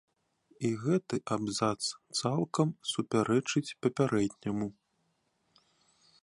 [0.67, 1.77] І гэты абзац
[2.19, 4.67] цалкам супярэчыць папярэдняму.